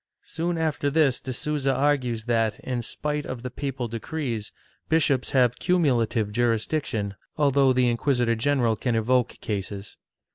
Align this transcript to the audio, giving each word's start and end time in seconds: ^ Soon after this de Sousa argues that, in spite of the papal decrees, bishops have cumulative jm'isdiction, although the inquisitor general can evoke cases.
^ 0.25 0.27
Soon 0.27 0.57
after 0.57 0.89
this 0.89 1.19
de 1.21 1.31
Sousa 1.31 1.71
argues 1.75 2.23
that, 2.25 2.59
in 2.61 2.81
spite 2.81 3.23
of 3.23 3.43
the 3.43 3.51
papal 3.51 3.87
decrees, 3.87 4.51
bishops 4.89 5.29
have 5.29 5.59
cumulative 5.59 6.29
jm'isdiction, 6.31 7.13
although 7.37 7.71
the 7.71 7.87
inquisitor 7.87 8.33
general 8.33 8.75
can 8.75 8.95
evoke 8.95 9.37
cases. 9.41 9.97